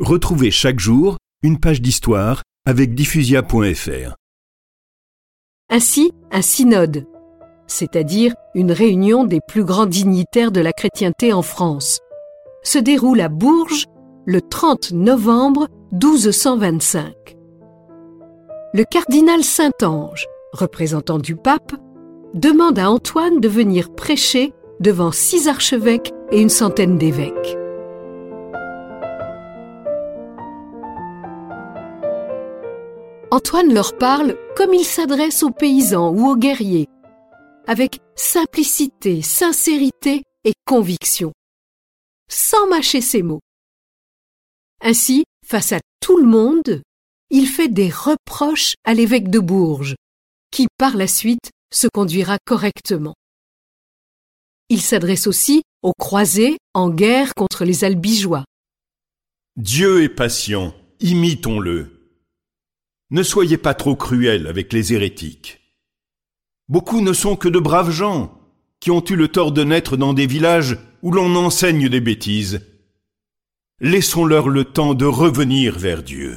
Retrouvez 0.00 0.52
chaque 0.52 0.78
jour 0.78 1.16
une 1.42 1.58
page 1.58 1.82
d'histoire 1.82 2.42
avec 2.64 2.94
diffusia.fr. 2.94 4.14
Ainsi, 5.70 6.12
un 6.30 6.40
synode, 6.40 7.04
c'est-à-dire 7.66 8.32
une 8.54 8.70
réunion 8.70 9.24
des 9.24 9.40
plus 9.46 9.64
grands 9.64 9.86
dignitaires 9.86 10.52
de 10.52 10.60
la 10.60 10.72
chrétienté 10.72 11.32
en 11.32 11.42
France, 11.42 11.98
se 12.62 12.78
déroule 12.78 13.20
à 13.20 13.28
Bourges 13.28 13.86
le 14.24 14.40
30 14.40 14.92
novembre 14.92 15.66
1225. 15.90 17.36
Le 18.74 18.84
cardinal 18.84 19.42
Saint-Ange, 19.42 20.26
représentant 20.52 21.18
du 21.18 21.34
pape, 21.34 21.72
demande 22.34 22.78
à 22.78 22.88
Antoine 22.88 23.40
de 23.40 23.48
venir 23.48 23.92
prêcher 23.92 24.52
devant 24.78 25.10
six 25.10 25.48
archevêques 25.48 26.12
et 26.30 26.40
une 26.40 26.50
centaine 26.50 26.98
d'évêques. 26.98 27.57
Antoine 33.30 33.74
leur 33.74 33.98
parle 33.98 34.38
comme 34.56 34.72
il 34.72 34.84
s'adresse 34.84 35.42
aux 35.42 35.50
paysans 35.50 36.10
ou 36.14 36.30
aux 36.30 36.36
guerriers, 36.36 36.86
avec 37.66 38.00
simplicité, 38.16 39.20
sincérité 39.20 40.22
et 40.44 40.54
conviction, 40.64 41.32
sans 42.30 42.66
mâcher 42.68 43.02
ses 43.02 43.22
mots. 43.22 43.40
Ainsi, 44.80 45.24
face 45.46 45.72
à 45.72 45.80
tout 46.00 46.16
le 46.16 46.26
monde, 46.26 46.82
il 47.28 47.46
fait 47.46 47.68
des 47.68 47.90
reproches 47.90 48.74
à 48.84 48.94
l'évêque 48.94 49.28
de 49.28 49.40
Bourges, 49.40 49.96
qui 50.50 50.66
par 50.78 50.96
la 50.96 51.06
suite 51.06 51.50
se 51.70 51.86
conduira 51.92 52.38
correctement. 52.46 53.14
Il 54.70 54.80
s'adresse 54.80 55.26
aussi 55.26 55.64
aux 55.82 55.92
croisés 55.98 56.56
en 56.72 56.88
guerre 56.88 57.34
contre 57.34 57.66
les 57.66 57.84
albigeois. 57.84 58.44
Dieu 59.56 60.02
est 60.02 60.08
patient, 60.08 60.74
imitons-le. 61.00 61.97
Ne 63.10 63.22
soyez 63.22 63.56
pas 63.56 63.74
trop 63.74 63.96
cruels 63.96 64.46
avec 64.46 64.72
les 64.72 64.92
hérétiques. 64.92 65.60
Beaucoup 66.68 67.00
ne 67.00 67.12
sont 67.12 67.36
que 67.36 67.48
de 67.48 67.58
braves 67.58 67.90
gens 67.90 68.38
qui 68.80 68.90
ont 68.90 69.04
eu 69.04 69.16
le 69.16 69.28
tort 69.28 69.52
de 69.52 69.64
naître 69.64 69.96
dans 69.96 70.12
des 70.12 70.26
villages 70.26 70.78
où 71.02 71.10
l'on 71.10 71.34
enseigne 71.34 71.88
des 71.88 72.00
bêtises. 72.00 72.60
Laissons-leur 73.80 74.48
le 74.48 74.64
temps 74.64 74.94
de 74.94 75.06
revenir 75.06 75.78
vers 75.78 76.02
Dieu. 76.02 76.36